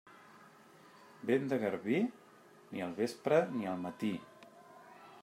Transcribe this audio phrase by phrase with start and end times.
[1.31, 1.99] Vent de garbí?
[2.73, 4.11] Ni al vespre ni al matí.